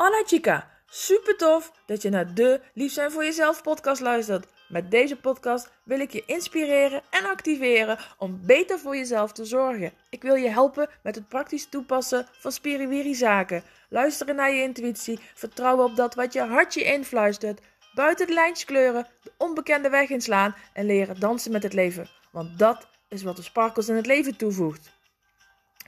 Anna 0.00 0.22
Chica, 0.26 0.70
super 0.86 1.36
tof 1.36 1.72
dat 1.86 2.02
je 2.02 2.10
naar 2.10 2.34
de 2.34 2.60
Lief 2.74 2.92
zijn 2.92 3.10
voor 3.10 3.24
jezelf 3.24 3.62
podcast 3.62 4.00
luistert. 4.00 4.46
Met 4.68 4.90
deze 4.90 5.16
podcast 5.16 5.70
wil 5.84 6.00
ik 6.00 6.12
je 6.12 6.22
inspireren 6.26 7.02
en 7.10 7.24
activeren 7.24 7.98
om 8.18 8.40
beter 8.42 8.78
voor 8.78 8.96
jezelf 8.96 9.32
te 9.32 9.44
zorgen. 9.44 9.92
Ik 10.10 10.22
wil 10.22 10.34
je 10.34 10.48
helpen 10.48 10.88
met 11.02 11.14
het 11.14 11.28
praktisch 11.28 11.68
toepassen 11.68 12.26
van 12.32 12.52
spiriwiri 12.52 13.14
zaken. 13.14 13.62
Luisteren 13.88 14.36
naar 14.36 14.52
je 14.52 14.62
intuïtie, 14.62 15.20
vertrouwen 15.34 15.84
op 15.84 15.96
dat 15.96 16.14
wat 16.14 16.32
je 16.32 16.40
hartje 16.40 16.84
influistert. 16.84 17.60
Buiten 17.94 18.26
de 18.26 18.32
lijntjes 18.32 18.64
kleuren, 18.66 19.06
de 19.22 19.32
onbekende 19.36 19.88
weg 19.88 20.08
inslaan 20.08 20.54
en 20.72 20.86
leren 20.86 21.20
dansen 21.20 21.52
met 21.52 21.62
het 21.62 21.72
leven. 21.72 22.08
Want 22.32 22.58
dat 22.58 22.86
is 23.08 23.22
wat 23.22 23.36
de 23.36 23.42
sparkles 23.42 23.88
in 23.88 23.96
het 23.96 24.06
leven 24.06 24.36
toevoegt. 24.36 24.99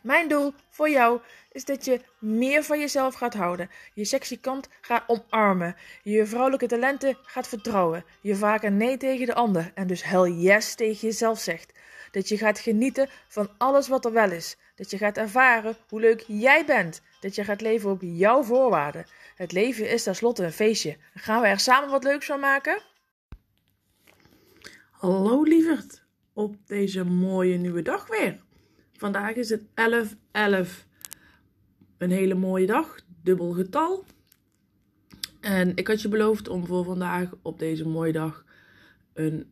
Mijn 0.03 0.29
doel 0.29 0.55
voor 0.69 0.91
jou 0.91 1.21
is 1.53 1.65
dat 1.65 1.85
je 1.85 2.01
meer 2.19 2.63
van 2.63 2.79
jezelf 2.79 3.15
gaat 3.15 3.35
houden, 3.35 3.71
je 3.95 4.05
sexy 4.05 4.41
kant 4.41 4.69
gaat 4.81 5.05
omarmen, 5.07 5.77
je 6.03 6.27
vrouwelijke 6.27 6.67
talenten 6.67 7.19
gaat 7.23 7.49
vertrouwen, 7.49 8.05
je 8.21 8.37
vaker 8.37 8.73
nee 8.73 8.97
tegen 8.97 9.27
de 9.27 9.35
ander 9.35 9.71
en 9.75 9.87
dus 9.87 10.05
hell 10.05 10.31
yes 10.31 10.75
tegen 10.75 11.09
jezelf 11.09 11.39
zegt. 11.39 11.73
Dat 12.11 12.29
je 12.29 12.39
gaat 12.39 12.59
genieten 12.59 13.09
van 13.29 13.51
alles 13.59 13.89
wat 13.89 14.05
er 14.05 14.13
wel 14.13 14.31
is. 14.31 14.57
Dat 14.75 14.91
je 14.91 14.99
gaat 14.99 15.17
ervaren 15.17 15.77
hoe 15.89 16.01
leuk 16.01 16.25
jij 16.27 16.65
bent. 16.65 17.03
Dat 17.21 17.35
je 17.35 17.45
gaat 17.45 17.61
leven 17.61 17.91
op 17.91 18.01
jouw 18.03 18.43
voorwaarden. 18.43 19.07
Het 19.35 19.53
leven 19.53 19.91
is 19.91 20.03
tenslotte 20.03 20.45
een 20.45 20.53
feestje. 20.53 20.97
Gaan 21.15 21.41
we 21.41 21.47
er 21.47 21.61
samen 21.61 21.91
wat 21.91 22.05
leuks 22.05 22.27
van 22.27 22.41
maken? 22.41 22.83
Hallo 24.91 25.43
lieverd, 25.43 26.05
op 26.33 26.57
deze 26.67 27.05
mooie 27.05 27.57
nieuwe 27.57 27.83
dag 27.83 28.07
weer. 28.07 28.41
Vandaag 29.03 29.35
is 29.35 29.49
het 29.51 29.63
11-11. 29.63 29.65
Een 31.99 32.11
hele 32.11 32.35
mooie 32.35 32.67
dag, 32.67 32.97
dubbel 33.23 33.53
getal. 33.53 34.05
En 35.41 35.77
ik 35.77 35.89
had 35.89 36.03
je 36.03 36.09
beloofd 36.09 36.49
om 36.49 36.67
voor 36.67 36.85
vandaag 36.85 37.31
op 37.43 37.59
deze 37.59 37.89
mooie 37.89 38.13
dag 38.13 38.45
een 39.13 39.51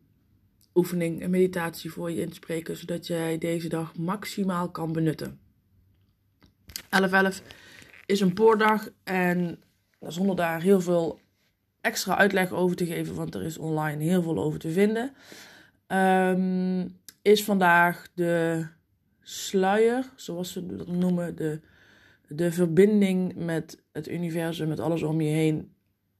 oefening, 0.75 1.23
een 1.23 1.29
meditatie 1.29 1.91
voor 1.91 2.11
je 2.11 2.21
in 2.21 2.29
te 2.29 2.35
spreken, 2.35 2.77
zodat 2.77 3.07
jij 3.07 3.37
deze 3.37 3.69
dag 3.69 3.95
maximaal 3.95 4.69
kan 4.69 4.91
benutten. 4.91 5.39
11-11 6.73 7.43
is 8.05 8.19
een 8.19 8.33
poordag 8.33 8.89
en 9.03 9.63
zonder 9.99 10.35
daar 10.35 10.61
heel 10.61 10.81
veel 10.81 11.19
extra 11.81 12.17
uitleg 12.17 12.51
over 12.51 12.75
te 12.75 12.85
geven, 12.85 13.15
want 13.15 13.35
er 13.35 13.43
is 13.43 13.57
online 13.57 14.03
heel 14.03 14.21
veel 14.21 14.37
over 14.43 14.59
te 14.59 14.71
vinden, 14.71 15.13
um, 15.87 16.99
is 17.21 17.43
vandaag 17.43 18.07
de 18.13 18.65
sluier, 19.21 20.11
zoals 20.15 20.53
we 20.53 20.75
dat 20.75 20.87
noemen, 20.87 21.35
de, 21.35 21.59
de 22.27 22.51
verbinding 22.51 23.35
met 23.35 23.83
het 23.91 24.09
universum, 24.09 24.67
met 24.67 24.79
alles 24.79 25.03
om 25.03 25.21
je 25.21 25.29
heen, 25.29 25.73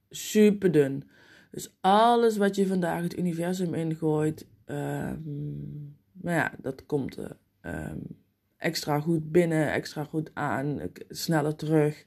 super 0.10 0.72
dun. 0.72 1.10
Dus 1.52 1.78
alles 1.82 2.38
wat 2.38 2.56
je 2.56 2.68
vandaag 2.68 3.02
het 3.02 3.18
universum 3.18 3.74
ingooit, 3.74 4.46
um, 4.66 5.98
nou 6.12 6.38
ja, 6.38 6.54
dat 6.62 6.86
komt 6.86 7.18
uh, 7.66 7.92
extra 8.58 9.00
goed 9.00 9.32
binnen, 9.32 9.72
extra 9.72 10.04
goed 10.04 10.32
aan, 10.34 10.80
sneller 11.10 11.56
terug. 11.56 12.06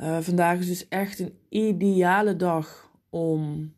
Uh, 0.00 0.20
vandaag 0.20 0.58
is 0.58 0.66
dus 0.66 0.88
echt 0.88 1.18
een 1.18 1.38
ideale 1.48 2.36
dag 2.36 2.90
om 3.10 3.72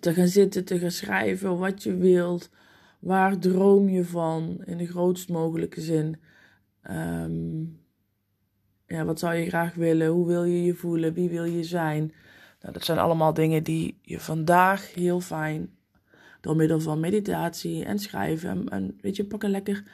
te 0.00 0.14
gaan 0.14 0.28
zitten, 0.28 0.64
te 0.64 0.78
gaan 0.78 0.90
schrijven 0.90 1.58
wat 1.58 1.82
je 1.82 1.96
wilt. 1.96 2.50
Waar 2.98 3.38
droom 3.38 3.88
je 3.88 4.04
van 4.04 4.62
in 4.64 4.76
de 4.76 4.86
grootst 4.86 5.28
mogelijke 5.28 5.80
zin? 5.80 6.16
Um, 6.90 7.80
ja, 8.86 9.04
wat 9.04 9.18
zou 9.18 9.34
je 9.34 9.48
graag 9.48 9.74
willen? 9.74 10.08
Hoe 10.08 10.26
wil 10.26 10.44
je 10.44 10.62
je 10.62 10.74
voelen? 10.74 11.12
Wie 11.12 11.28
wil 11.28 11.44
je 11.44 11.64
zijn? 11.64 12.12
Nou, 12.60 12.72
dat 12.72 12.84
zijn 12.84 12.98
allemaal 12.98 13.34
dingen 13.34 13.62
die 13.62 13.98
je 14.02 14.20
vandaag 14.20 14.94
heel 14.94 15.20
fijn 15.20 15.70
door 16.40 16.56
middel 16.56 16.80
van 16.80 17.00
meditatie 17.00 17.84
en 17.84 17.98
schrijven. 17.98 18.68
En, 18.68 18.98
weet 19.00 19.16
je, 19.16 19.24
pak 19.24 19.42
een 19.42 19.50
lekker 19.50 19.84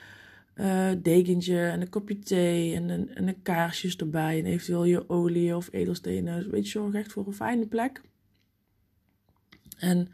uh, 0.54 0.90
dekentje 1.02 1.58
en 1.58 1.80
een 1.80 1.88
kopje 1.88 2.18
thee 2.18 2.74
en 2.74 2.88
een, 2.88 3.14
en 3.14 3.28
een 3.28 3.42
kaarsjes 3.42 3.96
erbij. 3.96 4.38
En 4.38 4.44
eventueel 4.44 4.84
je 4.84 5.08
olie 5.08 5.56
of 5.56 5.72
edelstenen. 5.72 6.50
Weet 6.50 6.64
je, 6.64 6.70
zorg 6.70 6.94
echt 6.94 7.12
voor 7.12 7.26
een 7.26 7.32
fijne 7.34 7.66
plek. 7.66 8.00
En 9.78 10.08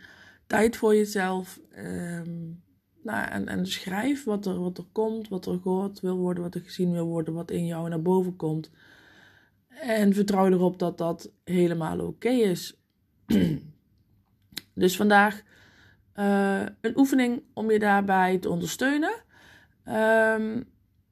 tijd 0.46 0.76
voor 0.76 0.94
jezelf. 0.94 1.60
Um, 1.78 2.62
en, 3.08 3.48
en 3.48 3.66
schrijf 3.66 4.24
wat 4.24 4.46
er, 4.46 4.60
wat 4.60 4.78
er 4.78 4.86
komt, 4.92 5.28
wat 5.28 5.46
er 5.46 5.58
gehoord 5.62 6.00
wil 6.00 6.16
worden, 6.16 6.42
wat 6.42 6.54
er 6.54 6.60
gezien 6.60 6.92
wil 6.92 7.06
worden, 7.06 7.34
wat 7.34 7.50
in 7.50 7.66
jou 7.66 7.88
naar 7.88 8.02
boven 8.02 8.36
komt. 8.36 8.70
En 9.68 10.14
vertrouw 10.14 10.46
erop 10.46 10.78
dat 10.78 10.98
dat 10.98 11.30
helemaal 11.44 12.00
oké 12.00 12.28
is. 12.28 12.80
dus 14.74 14.96
vandaag 14.96 15.42
uh, 16.18 16.62
een 16.80 16.98
oefening 16.98 17.42
om 17.52 17.70
je 17.70 17.78
daarbij 17.78 18.38
te 18.38 18.48
ondersteunen. 18.48 19.14
Um, 19.86 20.66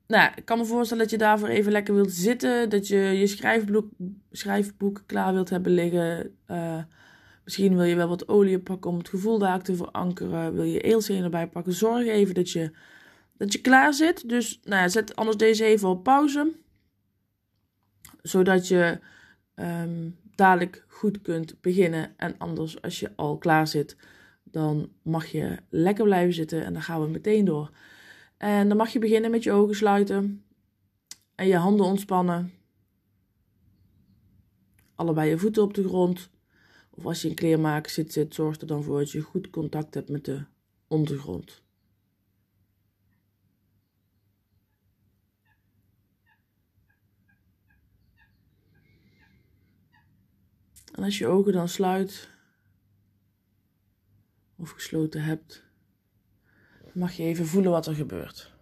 nou, 0.07 0.31
ik 0.37 0.45
kan 0.45 0.59
me 0.59 0.65
voorstellen 0.65 1.03
dat 1.03 1.13
je 1.13 1.19
daarvoor 1.19 1.49
even 1.49 1.73
lekker 1.73 1.95
wilt 1.95 2.13
zitten. 2.13 2.71
Dat 2.71 2.89
je 2.89 2.97
je 2.97 3.27
schrijfboek, 3.27 3.89
schrijfboek 4.33 5.03
klaar 5.07 5.33
wilt 5.33 5.51
hebben 5.51 5.73
liggen. 5.73 6.37
Uh, 6.51 6.79
Misschien 7.47 7.77
wil 7.77 7.85
je 7.85 7.97
wel 7.97 8.09
wat 8.09 8.29
olie 8.29 8.59
pakken 8.59 8.91
om 8.91 8.99
het 8.99 9.09
gevoel 9.09 9.39
daar 9.39 9.63
te 9.63 9.77
verankeren. 9.77 10.55
Wil 10.55 10.65
je 10.65 10.81
eelsteen 10.81 11.23
erbij 11.23 11.49
pakken. 11.49 11.73
Zorg 11.73 12.07
even 12.07 12.35
dat 12.35 12.51
je, 12.51 12.71
dat 13.37 13.53
je 13.53 13.61
klaar 13.61 13.95
zit. 13.95 14.29
Dus 14.29 14.61
nou 14.65 14.83
ja, 14.83 14.89
zet 14.89 15.17
anders 15.17 15.37
deze 15.37 15.65
even 15.65 15.89
op 15.89 16.03
pauze. 16.03 16.53
Zodat 18.23 18.69
je 18.69 18.99
um, 19.55 20.19
dadelijk 20.35 20.85
goed 20.89 21.23
kunt 21.23 21.61
beginnen. 21.61 22.19
En 22.19 22.35
anders, 22.39 22.83
als 22.83 23.01
je 23.01 23.11
al 23.17 23.39
klaar 23.39 23.67
zit, 23.67 23.97
dan 24.45 24.93
mag 25.03 25.27
je 25.27 25.57
lekker 25.69 26.05
blijven 26.05 26.35
zitten. 26.35 26.65
En 26.65 26.73
dan 26.73 26.83
gaan 26.83 27.03
we 27.03 27.09
meteen 27.09 27.45
door. 27.45 27.71
En 28.37 28.69
dan 28.69 28.77
mag 28.77 28.89
je 28.93 28.99
beginnen 28.99 29.31
met 29.31 29.43
je 29.43 29.53
ogen 29.53 29.75
sluiten. 29.75 30.45
En 31.35 31.47
je 31.47 31.57
handen 31.57 31.87
ontspannen. 31.87 32.53
Allebei 34.95 35.29
je 35.29 35.39
voeten 35.39 35.63
op 35.63 35.75
de 35.75 35.85
grond. 35.85 36.35
Of 36.97 37.07
als 37.07 37.23
je 37.23 37.29
in 37.29 37.35
kleermaker 37.35 37.91
zit, 37.91 38.13
zit, 38.13 38.35
zorg 38.35 38.61
er 38.61 38.67
dan 38.67 38.83
voor 38.83 38.99
dat 38.99 39.11
je 39.11 39.21
goed 39.21 39.51
contact 39.51 39.95
hebt 39.95 40.09
met 40.09 40.25
de 40.25 40.45
ondergrond. 40.87 41.63
En 50.93 51.03
als 51.03 51.19
je 51.19 51.27
ogen 51.27 51.53
dan 51.53 51.69
sluit 51.69 52.29
of 54.57 54.71
gesloten 54.71 55.23
hebt, 55.23 55.63
mag 56.93 57.13
je 57.13 57.23
even 57.23 57.47
voelen 57.47 57.71
wat 57.71 57.87
er 57.87 57.95
gebeurt. 57.95 58.55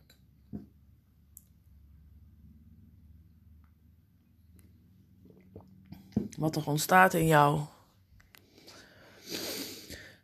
Wat 6.38 6.56
er 6.56 6.66
ontstaat 6.66 7.14
in 7.14 7.26
jou 7.26 7.66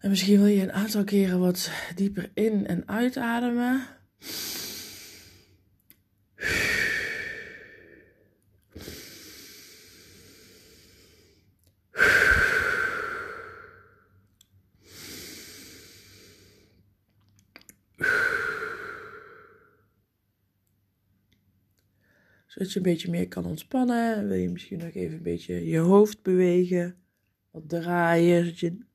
en 0.00 0.11
misschien 0.11 0.38
wil 0.38 0.47
je 0.47 0.62
een 0.62 0.72
aantal 0.72 1.05
keren 1.05 1.38
wat 1.41 1.71
dieper 1.94 2.31
in- 2.34 2.66
en 2.66 2.88
uitademen. 2.88 3.87
Zodat 22.47 22.72
je 22.72 22.78
een 22.78 22.83
beetje 22.83 23.10
meer 23.10 23.28
kan 23.28 23.45
ontspannen. 23.45 24.28
Wil 24.28 24.36
je 24.36 24.48
misschien 24.48 24.78
nog 24.78 24.95
even 24.95 25.16
een 25.16 25.22
beetje 25.22 25.66
je 25.66 25.78
hoofd 25.78 26.22
bewegen. 26.22 26.97
Wat 27.51 27.69
draaien, 27.69 28.45
zodat 28.45 28.59
je 28.59 28.89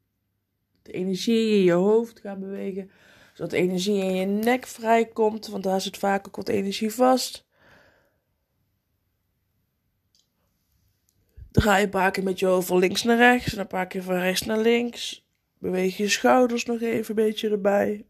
de 0.85 0.91
energie 0.91 1.57
in 1.57 1.63
je 1.63 1.71
hoofd 1.71 2.19
gaat 2.19 2.39
bewegen. 2.39 2.91
Zodat 3.33 3.53
energie 3.53 4.03
in 4.03 4.15
je 4.15 4.25
nek 4.25 4.65
vrijkomt, 4.65 5.47
want 5.47 5.63
daar 5.63 5.81
zit 5.81 5.97
vaak 5.97 6.27
ook 6.27 6.35
wat 6.35 6.47
energie 6.47 6.93
vast. 6.93 7.45
Draai 11.51 11.83
een 11.83 11.89
paar 11.89 12.11
keer 12.11 12.23
met 12.23 12.39
je 12.39 12.45
hoofd 12.45 12.67
van 12.67 12.77
links 12.77 13.03
naar 13.03 13.17
rechts 13.17 13.53
en 13.53 13.59
een 13.59 13.67
paar 13.67 13.87
keer 13.87 14.03
van 14.03 14.15
rechts 14.15 14.41
naar 14.41 14.59
links. 14.59 15.27
Beweeg 15.57 15.97
je 15.97 16.09
schouders 16.09 16.65
nog 16.65 16.81
even 16.81 17.09
een 17.09 17.25
beetje 17.25 17.49
erbij. 17.49 18.05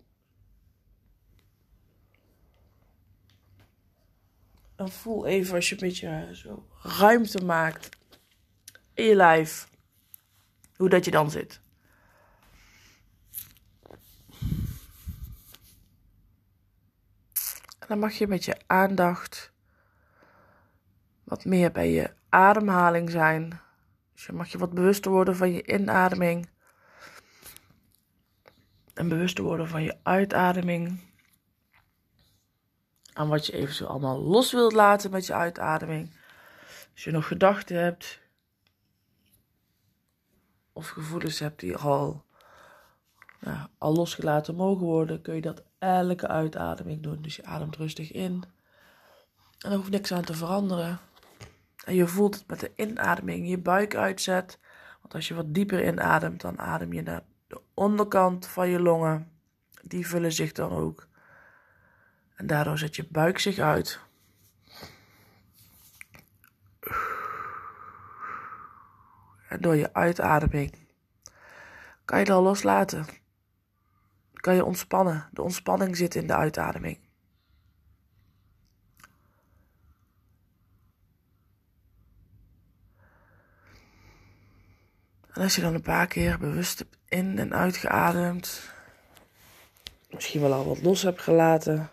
En 4.76 4.90
voel 4.90 5.26
even 5.26 5.56
als 5.56 5.70
je 5.70 5.76
een 5.76 5.88
beetje 5.88 6.30
zo 6.34 6.68
ruimte 6.82 7.46
maakt 7.46 7.90
in 8.94 9.06
je 9.06 9.16
lijf. 9.16 9.68
Hoe 10.76 10.90
dat 10.90 11.06
je 11.06 11.12
dan 11.12 11.32
zit. 11.32 11.64
Dan 17.88 18.00
mag 18.00 18.14
je 18.14 18.28
met 18.28 18.46
je 18.46 18.58
aandacht 18.66 19.54
wat 21.24 21.46
meer 21.46 21.72
bij 21.72 21.92
je 21.92 22.14
ademhaling 22.30 23.10
zijn. 23.10 23.60
Dus 24.14 24.26
je 24.26 24.34
mag 24.34 24.48
je 24.48 24.58
wat 24.58 24.74
bewuster 24.74 25.12
worden 25.12 25.36
van 25.36 25.52
je 25.52 25.68
inademing. 25.68 26.50
En 28.94 29.08
bewuster 29.08 29.44
worden 29.44 29.68
van 29.68 29.84
je 29.84 29.98
uitademing. 30.04 31.00
Aan 33.14 33.28
wat 33.28 33.46
je 33.46 33.54
eventueel 33.54 33.90
allemaal 33.90 34.22
los 34.22 34.52
wilt 34.52 34.74
laten 34.74 35.12
met 35.12 35.26
je 35.26 35.34
uitademing. 35.34 36.18
Als 36.94 37.04
je 37.04 37.12
nog 37.12 37.28
gedachten 37.28 37.78
hebt. 37.78 38.20
Of 40.74 40.90
gevoelens 40.90 41.40
hebt 41.40 41.60
die 41.60 41.76
al, 41.76 42.25
ja, 43.54 43.70
al 43.78 43.94
losgelaten 43.94 44.56
mogen 44.56 44.86
worden. 44.86 45.22
Kun 45.22 45.36
je 45.36 45.42
dat 45.42 45.64
elke 45.80 46.28
uitademing 46.28 47.04
doen. 47.04 47.22
Dus 47.22 47.36
je 47.36 47.46
ademt 47.46 47.76
rustig 47.76 48.12
in. 48.12 48.44
En 49.60 49.72
er 49.72 49.78
hoeft 49.78 49.90
niks 49.90 50.12
aan 50.12 50.24
te 50.24 50.34
veranderen. 50.34 51.00
En 51.86 51.96
je 51.96 52.08
voelt 52.08 52.36
het 52.36 52.48
met 52.48 52.60
de 52.60 52.72
inademing 52.76 53.50
je 53.50 53.58
buik 53.58 53.96
uitzet. 53.96 54.60
Want 55.02 55.14
als 55.14 55.28
je 55.28 55.34
wat 55.34 55.54
dieper 55.54 55.88
inademt, 55.88 56.42
dan 56.42 56.60
adem 56.60 56.94
je 56.94 57.02
naar 57.02 57.24
de 57.48 57.62
onderkant 57.74 58.48
van 58.48 58.70
je 58.70 58.80
longen. 58.80 59.32
Die 59.82 60.08
vullen 60.08 60.32
zich 60.32 60.52
dan 60.52 60.72
ook. 60.72 61.08
En 62.36 62.48
daardoor 62.48 62.78
zet 62.78 62.96
je 62.96 63.08
buik 63.10 63.40
zich 63.40 63.60
uit. 63.60 64.00
En 69.50 69.62
door 69.62 69.76
je 69.76 69.94
uitademing 69.94 70.76
kan 72.06 72.20
je 72.20 72.24
het 72.24 72.34
al 72.34 72.44
loslaten. 72.44 73.06
Kan 74.46 74.56
je 74.56 74.66
ontspannen. 74.66 75.30
De 75.32 75.42
ontspanning 75.42 75.98
zit 75.98 76.16
in 76.16 76.28
de 76.28 76.36
uitademing. 76.36 77.00
En 85.34 85.42
als 85.42 85.56
je 85.56 85.62
dan 85.62 85.74
een 85.74 85.82
paar 85.82 86.08
keer 86.08 86.40
bewust 86.40 86.86
in- 87.08 87.40
en 87.40 87.54
uitgeademd, 87.54 88.70
misschien 90.10 90.42
wel 90.42 90.54
al 90.54 90.66
wat 90.66 90.82
los 90.82 91.02
hebt 91.02 91.22
gelaten, 91.22 91.90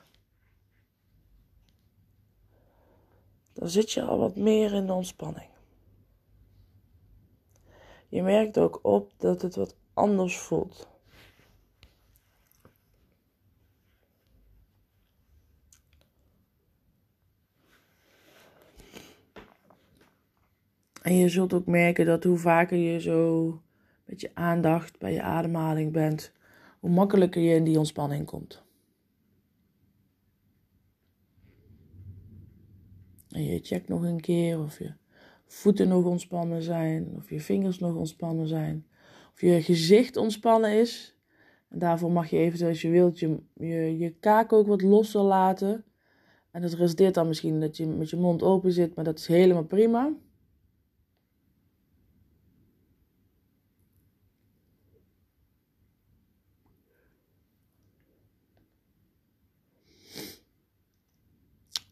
dan 3.53 3.69
zit 3.69 3.93
je 3.93 4.03
al 4.03 4.19
wat 4.19 4.37
meer 4.37 4.73
in 4.73 4.87
de 4.87 4.93
ontspanning. 4.93 5.51
Je 8.09 8.23
merkt 8.23 8.59
ook 8.59 8.79
op 8.83 9.13
dat 9.19 9.43
het 9.43 9.55
wat 9.55 9.77
anders 9.95 10.39
voelt. 10.39 10.91
En 21.12 21.19
je 21.19 21.29
zult 21.29 21.53
ook 21.53 21.67
merken 21.67 22.06
dat 22.06 22.25
hoe 22.25 22.37
vaker 22.37 22.79
je 22.79 23.00
zo 23.00 23.61
met 24.05 24.20
je 24.20 24.31
aandacht 24.35 24.99
bij 24.99 25.12
je 25.12 25.23
ademhaling 25.23 25.93
bent, 25.93 26.32
hoe 26.81 26.91
makkelijker 26.91 27.43
je 27.43 27.55
in 27.55 27.64
die 27.64 27.79
ontspanning 27.79 28.26
komt. 28.26 28.62
En 33.31 33.44
je 33.44 33.59
checkt 33.62 33.88
nog 33.88 34.03
een 34.03 34.20
keer 34.20 34.61
of 34.61 34.79
je 34.79 34.93
voeten 35.47 35.88
nog 35.88 36.05
ontspannen 36.05 36.62
zijn, 36.62 37.12
of 37.17 37.31
je 37.31 37.41
vingers 37.41 37.79
nog 37.79 37.94
ontspannen 37.94 38.47
zijn, 38.47 38.87
of 39.32 39.41
je 39.41 39.62
gezicht 39.62 40.17
ontspannen 40.17 40.73
is. 40.81 41.17
En 41.69 41.79
daarvoor 41.79 42.12
mag 42.12 42.31
je 42.31 42.38
eventueel, 42.38 42.70
als 42.70 42.82
je 42.82 42.91
wilt, 42.91 43.19
je, 43.19 43.38
je, 43.55 43.99
je 43.99 44.15
kaak 44.20 44.53
ook 44.53 44.67
wat 44.67 44.82
losser 44.82 45.23
laten. 45.23 45.85
En 46.50 46.62
dat 46.62 46.73
resulteert 46.73 47.15
dan 47.15 47.29
misschien 47.29 47.61
dat 47.61 47.76
je 47.76 47.87
met 47.87 48.11
je 48.11 48.17
mond 48.17 48.43
open 48.43 48.73
zit, 48.73 48.94
maar 48.94 49.05
dat 49.05 49.19
is 49.19 49.26
helemaal 49.26 49.65
prima. 49.65 50.12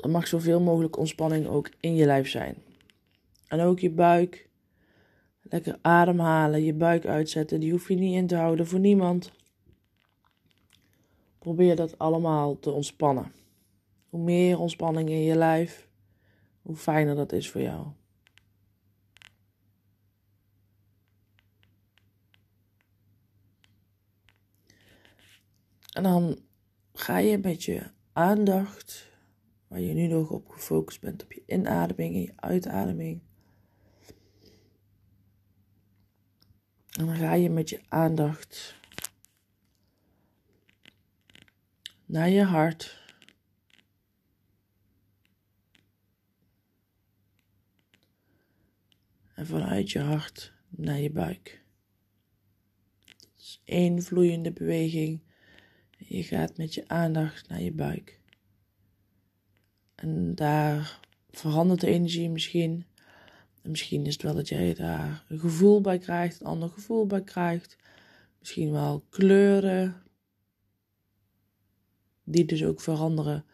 Er 0.01 0.11
mag 0.11 0.27
zoveel 0.27 0.61
mogelijk 0.61 0.97
ontspanning 0.97 1.47
ook 1.47 1.71
in 1.81 1.95
je 1.95 2.07
lijf 2.07 2.29
zijn. 2.29 2.57
En 3.49 3.61
ook 3.61 3.79
je 3.79 3.91
buik. 3.91 4.49
Lekker 5.43 5.79
ademhalen, 5.83 6.65
je 6.65 6.75
buik 6.75 7.07
uitzetten. 7.07 7.61
Die 7.61 7.71
hoef 7.71 7.89
je 7.89 7.95
niet 7.95 8.15
in 8.15 8.27
te 8.27 8.37
houden 8.37 8.67
voor 8.67 8.79
niemand. 8.79 9.33
Probeer 11.39 11.77
dat 11.77 11.99
allemaal 11.99 12.59
te 12.59 12.71
ontspannen. 12.71 13.33
Hoe 14.09 14.21
meer 14.21 14.59
ontspanning 14.59 15.09
in 15.09 15.23
je 15.23 15.37
lijf, 15.37 15.89
hoe 16.63 16.77
fijner 16.77 17.15
dat 17.15 17.33
is 17.33 17.51
voor 17.51 17.61
jou. 17.61 17.87
En 25.93 26.03
dan 26.03 26.39
ga 26.93 27.19
je 27.19 27.39
met 27.39 27.65
je 27.65 27.91
aandacht 28.13 29.10
waar 29.71 29.81
je 29.81 29.93
nu 29.93 30.07
nog 30.07 30.31
op 30.31 30.49
gefocust 30.49 31.01
bent, 31.01 31.23
op 31.23 31.33
je 31.33 31.43
inademing 31.47 32.15
en 32.15 32.21
je 32.21 32.33
uitademing. 32.37 33.21
En 36.91 37.07
dan 37.07 37.17
ga 37.17 37.35
je 37.35 37.51
met 37.51 37.69
je 37.69 37.81
aandacht 37.89 38.77
naar 42.07 42.29
je 42.29 42.43
hart. 42.43 43.03
En 49.35 49.47
vanuit 49.47 49.91
je 49.91 50.01
hart 50.01 50.53
naar 50.69 50.99
je 50.99 51.11
buik. 51.11 51.65
Het 53.05 53.33
is 53.37 53.61
één 53.65 54.03
vloeiende 54.03 54.53
beweging. 54.53 55.21
Je 55.97 56.23
gaat 56.23 56.57
met 56.57 56.75
je 56.75 56.89
aandacht 56.89 57.49
naar 57.49 57.63
je 57.63 57.73
buik. 57.73 58.20
En 60.01 60.35
daar 60.35 61.01
verandert 61.31 61.81
de 61.81 61.87
energie 61.87 62.31
misschien. 62.31 62.85
En 63.63 63.71
misschien 63.71 64.07
is 64.07 64.13
het 64.13 64.23
wel 64.23 64.35
dat 64.35 64.49
jij 64.49 64.75
daar 64.75 65.25
een 65.29 65.39
gevoel 65.39 65.81
bij 65.81 65.99
krijgt, 65.99 66.41
een 66.41 66.47
ander 66.47 66.69
gevoel 66.69 67.07
bij 67.07 67.23
krijgt. 67.23 67.77
Misschien 68.39 68.71
wel 68.71 69.05
kleuren. 69.09 70.03
Die 72.25 72.45
dus 72.45 72.65
ook 72.65 72.81
veranderen 72.81 73.45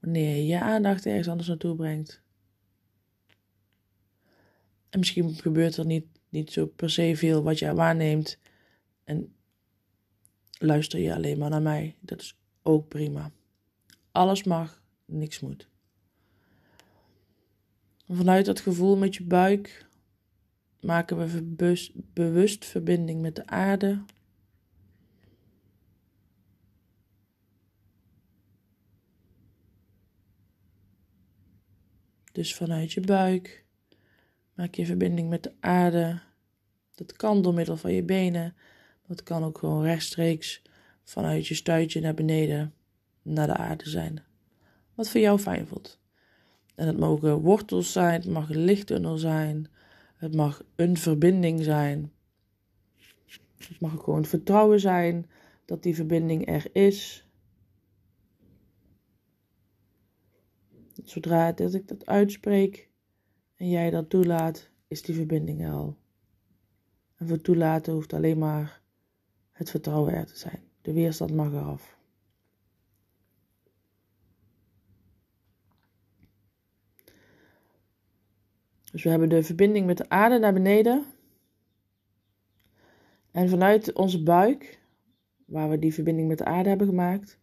wanneer 0.00 0.36
je 0.36 0.46
je 0.46 0.60
aandacht 0.60 1.06
ergens 1.06 1.28
anders 1.28 1.48
naartoe 1.48 1.76
brengt. 1.76 2.22
En 4.88 4.98
misschien 4.98 5.34
gebeurt 5.34 5.76
er 5.76 5.86
niet, 5.86 6.06
niet 6.28 6.52
zo 6.52 6.66
per 6.66 6.90
se 6.90 7.16
veel 7.16 7.42
wat 7.42 7.58
jij 7.58 7.74
waarneemt. 7.74 8.38
En 9.04 9.34
luister 10.58 10.98
je 10.98 11.14
alleen 11.14 11.38
maar 11.38 11.50
naar 11.50 11.62
mij. 11.62 11.96
Dat 12.00 12.20
is 12.20 12.36
ook 12.62 12.88
prima. 12.88 13.30
Alles 14.10 14.44
mag, 14.44 14.82
niks 15.04 15.40
moet. 15.40 15.68
Vanuit 18.08 18.46
dat 18.46 18.60
gevoel 18.60 18.96
met 18.96 19.14
je 19.14 19.24
buik 19.24 19.86
maken 20.80 21.18
we 21.18 21.42
bewust, 22.12 22.64
verbinding 22.64 23.20
met 23.20 23.36
de 23.36 23.46
aarde. 23.46 24.04
Dus 32.32 32.54
vanuit 32.54 32.92
je 32.92 33.00
buik 33.00 33.64
maak 34.54 34.74
je 34.74 34.86
verbinding 34.86 35.28
met 35.28 35.42
de 35.42 35.52
aarde. 35.60 36.20
Dat 36.94 37.12
kan 37.12 37.42
door 37.42 37.54
middel 37.54 37.76
van 37.76 37.92
je 37.92 38.02
benen, 38.02 38.56
het 39.06 39.22
kan 39.22 39.44
ook 39.44 39.58
gewoon 39.58 39.82
rechtstreeks 39.82 40.62
vanuit 41.04 41.46
je 41.46 41.54
stuitje 41.54 42.00
naar 42.00 42.14
beneden 42.14 42.74
naar 43.22 43.46
de 43.46 43.56
aarde 43.56 43.88
zijn. 43.88 44.24
Wat 44.94 45.08
voor 45.08 45.20
jou 45.20 45.38
fijn 45.38 45.66
voelt. 45.66 45.98
En 46.76 46.86
het 46.86 46.98
mogen 46.98 47.40
wortels 47.40 47.92
zijn, 47.92 48.20
het 48.20 48.30
mag 48.30 48.50
een 48.50 48.64
lichttunnel 48.64 49.18
zijn, 49.18 49.66
het 50.16 50.34
mag 50.34 50.62
een 50.74 50.96
verbinding 50.96 51.64
zijn. 51.64 52.12
Het 53.58 53.80
mag 53.80 53.92
gewoon 53.92 54.24
vertrouwen 54.24 54.80
zijn 54.80 55.30
dat 55.64 55.82
die 55.82 55.94
verbinding 55.94 56.48
er 56.48 56.68
is. 56.72 57.26
Zodra 61.04 61.52
dat 61.52 61.74
ik 61.74 61.88
dat 61.88 62.06
uitspreek 62.06 62.88
en 63.56 63.68
jij 63.68 63.90
dat 63.90 64.10
toelaat, 64.10 64.70
is 64.88 65.02
die 65.02 65.14
verbinding 65.14 65.62
er 65.62 65.72
al. 65.72 65.96
En 67.16 67.28
voor 67.28 67.40
toelaten 67.40 67.92
hoeft 67.92 68.12
alleen 68.12 68.38
maar 68.38 68.80
het 69.52 69.70
vertrouwen 69.70 70.14
er 70.14 70.26
te 70.26 70.36
zijn. 70.36 70.62
De 70.82 70.92
weerstand 70.92 71.34
mag 71.34 71.52
eraf. 71.52 71.95
Dus 78.96 79.04
we 79.04 79.10
hebben 79.10 79.28
de 79.28 79.42
verbinding 79.42 79.86
met 79.86 79.96
de 79.96 80.08
aarde 80.08 80.38
naar 80.38 80.52
beneden. 80.52 81.04
En 83.30 83.48
vanuit 83.48 83.92
onze 83.92 84.22
buik, 84.22 84.80
waar 85.44 85.70
we 85.70 85.78
die 85.78 85.94
verbinding 85.94 86.28
met 86.28 86.38
de 86.38 86.44
aarde 86.44 86.68
hebben 86.68 86.86
gemaakt, 86.86 87.38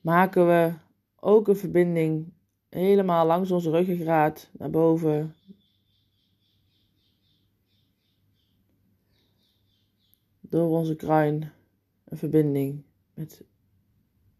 maken 0.00 0.46
we 0.46 0.74
ook 1.16 1.48
een 1.48 1.56
verbinding 1.56 2.32
helemaal 2.68 3.26
langs 3.26 3.50
onze 3.50 3.70
ruggengraat 3.70 4.50
naar 4.52 4.70
boven. 4.70 5.34
Door 10.40 10.68
onze 10.78 10.96
kruin 10.96 11.52
een 12.04 12.18
verbinding 12.18 12.84
met 13.14 13.44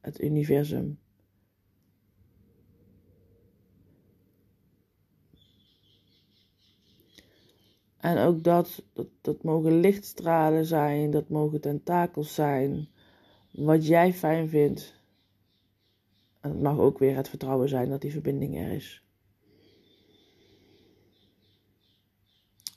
het 0.00 0.20
universum. 0.20 0.99
En 8.00 8.19
ook 8.19 8.42
dat, 8.42 8.83
dat, 8.92 9.07
dat 9.21 9.42
mogen 9.42 9.80
lichtstralen 9.80 10.64
zijn, 10.64 11.11
dat 11.11 11.28
mogen 11.28 11.61
tentakels 11.61 12.35
zijn, 12.35 12.88
wat 13.50 13.87
jij 13.87 14.12
fijn 14.12 14.49
vindt. 14.49 14.95
En 16.40 16.50
het 16.50 16.61
mag 16.61 16.78
ook 16.78 16.99
weer 16.99 17.16
het 17.16 17.28
vertrouwen 17.28 17.69
zijn 17.69 17.88
dat 17.88 18.00
die 18.00 18.12
verbinding 18.12 18.57
er 18.57 18.73
is. 18.73 19.04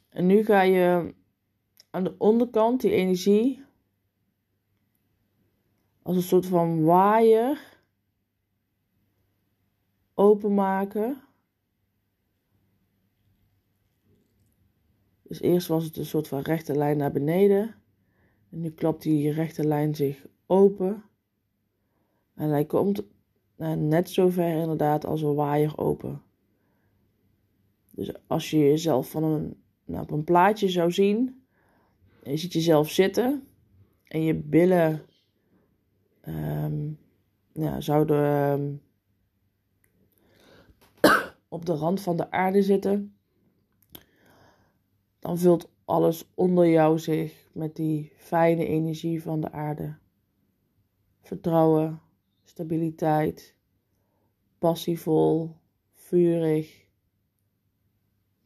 En 0.09 0.25
nu 0.25 0.43
ga 0.43 0.61
je 0.61 1.13
aan 1.89 2.03
de 2.03 2.15
onderkant 2.17 2.81
die 2.81 2.91
energie 2.91 3.63
als 6.01 6.15
een 6.15 6.21
soort 6.21 6.45
van 6.45 6.83
waaier 6.83 7.81
openmaken. 10.13 11.21
Dus 15.33 15.41
eerst 15.41 15.67
was 15.67 15.83
het 15.83 15.97
een 15.97 16.05
soort 16.05 16.27
van 16.27 16.41
rechte 16.41 16.75
lijn 16.75 16.97
naar 16.97 17.11
beneden. 17.11 17.75
En 18.49 18.59
nu 18.59 18.69
klapt 18.69 19.01
die 19.01 19.31
rechte 19.31 19.67
lijn 19.67 19.95
zich 19.95 20.25
open. 20.45 21.03
En 22.35 22.49
hij 22.49 22.65
komt 22.65 23.03
nou, 23.57 23.75
net 23.75 24.09
zo 24.09 24.29
ver 24.29 24.61
inderdaad 24.61 25.05
als 25.05 25.21
een 25.21 25.33
waaier 25.33 25.77
open. 25.77 26.21
Dus 27.91 28.13
als 28.27 28.49
je 28.49 28.57
jezelf 28.57 29.09
van 29.09 29.23
een, 29.23 29.61
nou, 29.85 30.03
op 30.03 30.11
een 30.11 30.23
plaatje 30.23 30.69
zou 30.69 30.91
zien. 30.91 31.45
En 32.23 32.31
je 32.31 32.37
ziet 32.37 32.53
jezelf 32.53 32.89
zitten. 32.89 33.47
En 34.03 34.21
je 34.21 34.35
billen 34.35 35.01
um, 36.27 36.97
ja, 37.53 37.81
zouden 37.81 38.51
um, 38.51 38.81
op 41.47 41.65
de 41.65 41.73
rand 41.73 42.01
van 42.01 42.17
de 42.17 42.31
aarde 42.31 42.61
zitten 42.61 43.17
dan 45.23 45.37
vult 45.37 45.69
alles 45.85 46.25
onder 46.35 46.69
jou 46.69 46.99
zich 46.99 47.49
met 47.51 47.75
die 47.75 48.11
fijne 48.15 48.65
energie 48.65 49.21
van 49.21 49.41
de 49.41 49.51
aarde. 49.51 49.95
Vertrouwen, 51.21 52.01
stabiliteit, 52.43 53.55
passievol, 54.57 55.55
vurig, 55.91 56.85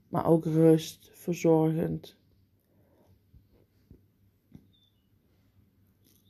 maar 0.08 0.26
ook 0.26 0.46
rust, 0.46 1.10
verzorgend. 1.14 2.18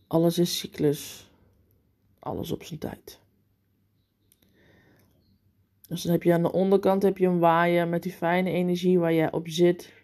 Alles 0.08 0.38
is 0.38 0.58
cyclus, 0.60 1.32
alles 2.20 2.52
op 2.52 2.64
zijn 2.64 2.80
tijd. 2.80 3.20
Dus 5.88 6.02
dan 6.02 6.12
heb 6.12 6.24
je 6.24 6.34
aan 6.34 6.42
de 6.42 6.52
onderkant 6.52 7.04
heb 7.04 7.18
je 7.18 7.28
een 7.28 7.40
waaier 7.40 7.88
met 7.88 8.04
die 8.04 8.12
fijne 8.12 8.52
energie 8.52 9.00
waar 9.00 9.14
jij 9.14 9.32
op 9.32 9.48
zit 9.48 9.97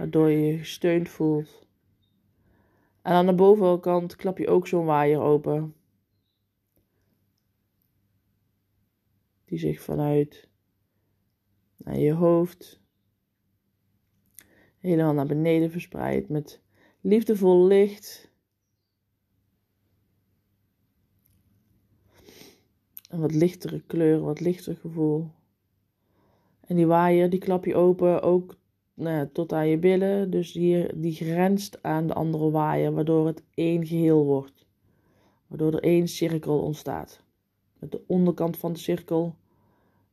waardoor 0.00 0.30
je 0.30 0.46
je 0.46 0.58
gesteund 0.58 1.08
voelt. 1.08 1.66
En 3.02 3.12
aan 3.12 3.26
de 3.26 3.34
bovenkant 3.34 4.16
klap 4.16 4.38
je 4.38 4.48
ook 4.48 4.66
zo'n 4.66 4.84
waaier 4.84 5.20
open. 5.20 5.74
Die 9.44 9.58
zich 9.58 9.82
vanuit 9.82 10.48
naar 11.76 11.98
je 11.98 12.12
hoofd 12.12 12.80
helemaal 14.78 15.14
naar 15.14 15.26
beneden 15.26 15.70
verspreidt 15.70 16.28
met 16.28 16.60
liefdevol 17.00 17.66
licht. 17.66 18.30
Een 23.08 23.20
wat 23.20 23.34
lichtere 23.34 23.80
kleur, 23.80 24.20
wat 24.20 24.40
lichter 24.40 24.76
gevoel. 24.76 25.30
En 26.60 26.76
die 26.76 26.86
waaier 26.86 27.30
die 27.30 27.40
klap 27.40 27.64
je 27.64 27.74
open 27.74 28.22
ook 28.22 28.58
nou 29.00 29.28
tot 29.32 29.52
aan 29.52 29.68
je 29.68 29.78
billen. 29.78 30.30
Dus 30.30 30.52
hier, 30.52 31.00
die 31.00 31.12
grenst 31.12 31.82
aan 31.82 32.06
de 32.06 32.14
andere 32.14 32.50
waaier, 32.50 32.92
waardoor 32.92 33.26
het 33.26 33.42
één 33.54 33.86
geheel 33.86 34.24
wordt. 34.24 34.66
Waardoor 35.46 35.72
er 35.72 35.82
één 35.82 36.08
cirkel 36.08 36.58
ontstaat. 36.58 37.24
Met 37.78 37.92
de 37.92 38.02
onderkant 38.06 38.56
van 38.56 38.72
de 38.72 38.78
cirkel 38.78 39.34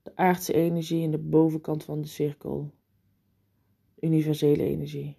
de 0.07 0.15
aardse 0.15 0.53
energie 0.53 1.03
en 1.03 1.11
de 1.11 1.17
bovenkant 1.17 1.83
van 1.83 2.01
de 2.01 2.07
cirkel 2.07 2.71
universele 3.99 4.63
energie. 4.63 5.17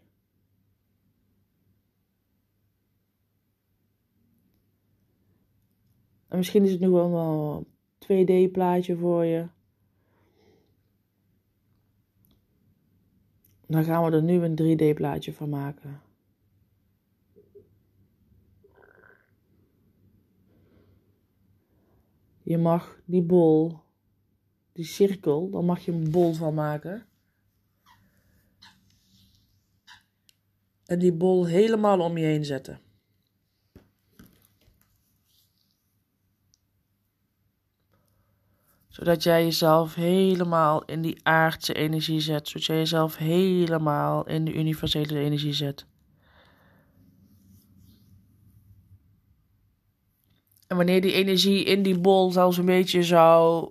En 6.29 6.37
misschien 6.37 6.65
is 6.65 6.71
het 6.71 6.81
nu 6.81 6.89
wel 6.89 7.67
een 8.07 8.47
2D-plaatje 8.49 8.97
voor 8.97 9.25
je. 9.25 9.49
Dan 13.69 13.85
gaan 13.85 14.05
we 14.05 14.17
er 14.17 14.23
nu 14.23 14.43
een 14.43 14.79
3D-plaatje 14.79 15.33
van 15.33 15.49
maken. 15.49 16.01
Je 22.43 22.59
mag 22.59 23.01
die 23.05 23.23
bol, 23.23 23.79
die 24.73 24.85
cirkel, 24.85 25.51
dan 25.51 25.65
mag 25.65 25.85
je 25.85 25.93
een 25.93 26.11
bol 26.11 26.33
van 26.33 26.55
maken. 26.55 27.07
En 30.85 30.99
die 30.99 31.13
bol 31.13 31.47
helemaal 31.47 32.01
om 32.01 32.19
je 32.19 32.25
heen 32.25 32.45
zetten. 32.45 32.81
Zodat 38.99 39.23
jij 39.23 39.45
jezelf 39.45 39.95
helemaal 39.95 40.85
in 40.85 41.03
die 41.03 41.21
aardse 41.23 41.75
energie 41.75 42.21
zet. 42.21 42.49
Zodat 42.49 42.65
jij 42.67 42.77
jezelf 42.77 43.17
helemaal 43.17 44.27
in 44.27 44.45
de 44.45 44.55
universele 44.55 45.19
energie 45.19 45.53
zet. 45.53 45.87
En 50.67 50.77
wanneer 50.77 51.01
die 51.01 51.13
energie 51.13 51.65
in 51.65 51.83
die 51.83 51.99
bol 51.99 52.31
zelfs 52.33 52.57
een 52.57 52.65
beetje 52.65 53.03
zou 53.03 53.71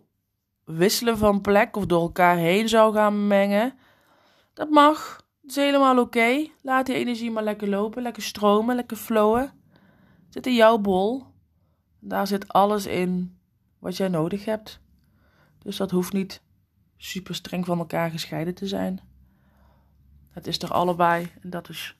wisselen 0.63 1.17
van 1.17 1.41
plek 1.41 1.75
of 1.75 1.85
door 1.85 2.01
elkaar 2.01 2.37
heen 2.37 2.69
zou 2.69 2.93
gaan 2.93 3.27
mengen, 3.27 3.73
dat 4.53 4.69
mag. 4.69 5.25
Dat 5.41 5.49
is 5.49 5.55
helemaal 5.55 5.99
oké. 5.99 6.47
Laat 6.61 6.85
die 6.85 6.95
energie 6.95 7.31
maar 7.31 7.43
lekker 7.43 7.69
lopen, 7.69 8.01
lekker 8.01 8.23
stromen, 8.23 8.75
lekker 8.75 8.97
flowen. 8.97 9.53
Zit 10.29 10.47
in 10.47 10.55
jouw 10.55 10.77
bol. 10.77 11.23
Daar 11.99 12.27
zit 12.27 12.47
alles 12.47 12.85
in 12.85 13.37
wat 13.79 13.97
jij 13.97 14.07
nodig 14.07 14.45
hebt. 14.45 14.85
Dus 15.67 15.77
dat 15.77 15.91
hoeft 15.91 16.13
niet 16.13 16.41
super 16.97 17.35
streng 17.35 17.65
van 17.65 17.79
elkaar 17.79 18.11
gescheiden 18.11 18.55
te 18.55 18.67
zijn. 18.67 18.99
Het 20.29 20.47
is 20.47 20.61
er 20.61 20.71
allebei 20.71 21.31
en 21.41 21.49
dat 21.49 21.69
is 21.69 21.97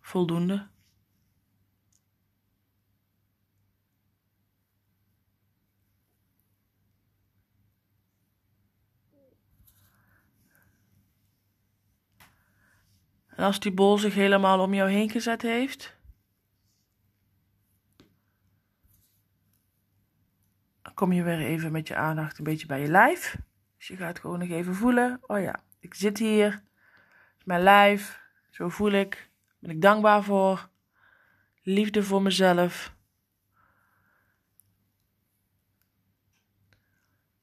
voldoende. 0.00 0.68
En 13.26 13.44
als 13.44 13.60
die 13.60 13.72
bol 13.72 13.98
zich 13.98 14.14
helemaal 14.14 14.60
om 14.60 14.74
jou 14.74 14.90
heen 14.90 15.10
gezet 15.10 15.42
heeft, 15.42 15.95
kom 20.96 21.12
je 21.12 21.22
weer 21.22 21.38
even 21.38 21.72
met 21.72 21.88
je 21.88 21.96
aandacht 21.96 22.38
een 22.38 22.44
beetje 22.44 22.66
bij 22.66 22.80
je 22.80 22.88
lijf. 22.88 23.36
Dus 23.76 23.86
je 23.86 23.96
gaat 23.96 24.18
gewoon 24.18 24.38
nog 24.38 24.48
even 24.48 24.74
voelen. 24.74 25.20
Oh 25.26 25.40
ja, 25.40 25.60
ik 25.80 25.94
zit 25.94 26.18
hier. 26.18 26.62
mijn 27.44 27.62
lijf. 27.62 28.20
Zo 28.50 28.68
voel 28.68 28.90
ik. 28.90 29.30
Ben 29.58 29.70
ik 29.70 29.82
dankbaar 29.82 30.22
voor. 30.22 30.68
Liefde 31.62 32.02
voor 32.02 32.22
mezelf. 32.22 32.94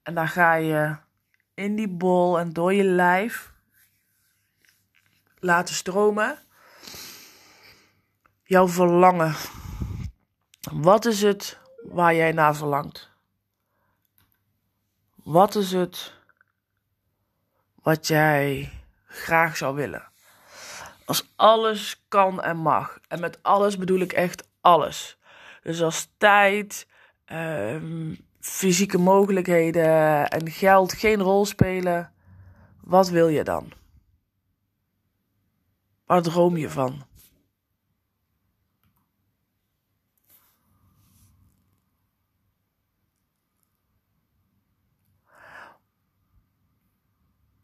En 0.03 0.13
dan 0.13 0.27
ga 0.27 0.53
je 0.53 0.97
in 1.53 1.75
die 1.75 1.89
bol 1.89 2.39
en 2.39 2.53
door 2.53 2.73
je 2.73 2.83
lijf 2.83 3.53
laten 5.39 5.75
stromen. 5.75 6.37
Jouw 8.43 8.67
verlangen. 8.67 9.35
Wat 10.71 11.05
is 11.05 11.21
het 11.21 11.59
waar 11.83 12.15
jij 12.15 12.31
naar 12.31 12.55
verlangt? 12.55 13.12
Wat 15.23 15.55
is 15.55 15.71
het 15.71 16.13
wat 17.75 18.07
jij 18.07 18.71
graag 19.05 19.57
zou 19.57 19.75
willen? 19.75 20.11
Als 21.05 21.33
alles 21.35 22.03
kan 22.07 22.41
en 22.41 22.57
mag. 22.57 22.99
En 23.07 23.19
met 23.19 23.43
alles 23.43 23.77
bedoel 23.77 23.99
ik 23.99 24.13
echt 24.13 24.47
alles. 24.61 25.17
Dus 25.61 25.81
als 25.81 26.07
tijd, 26.17 26.87
um, 27.31 28.17
fysieke 28.39 28.97
mogelijkheden 28.97 30.27
en 30.27 30.51
geld 30.51 30.93
geen 30.93 31.21
rol 31.21 31.45
spelen, 31.45 32.13
wat 32.81 33.09
wil 33.09 33.27
je 33.27 33.43
dan? 33.43 33.71
Waar 36.05 36.21
droom 36.21 36.57
je 36.57 36.69
van? 36.69 37.05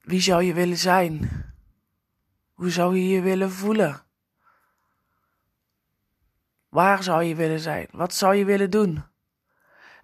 Wie 0.09 0.21
zou 0.21 0.43
je 0.43 0.53
willen 0.53 0.77
zijn? 0.77 1.29
Hoe 2.53 2.69
zou 2.69 2.97
je 2.97 3.07
je 3.07 3.21
willen 3.21 3.51
voelen? 3.51 4.01
Waar 6.69 7.03
zou 7.03 7.23
je 7.23 7.35
willen 7.35 7.59
zijn? 7.59 7.87
Wat 7.91 8.13
zou 8.13 8.35
je 8.35 8.45
willen 8.45 8.69
doen? 8.69 9.03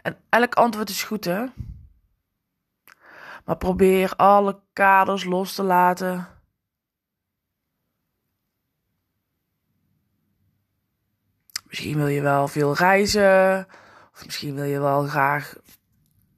En 0.02 0.18
elk 0.30 0.54
antwoord 0.54 0.90
is 0.90 1.04
goed, 1.04 1.26
hè? 1.26 1.46
Maar 3.46 3.58
probeer 3.58 4.16
alle 4.16 4.62
kaders 4.74 5.24
los 5.24 5.56
te 5.56 5.64
laten. 5.64 6.28
Misschien 11.68 11.98
wil 11.98 12.08
je 12.08 12.22
wel 12.22 12.48
veel 12.48 12.76
reizen. 12.76 13.68
Of 14.14 14.26
misschien 14.26 14.56
wil 14.56 14.64
je 14.64 14.80
wel 14.80 15.08
graag 15.08 15.56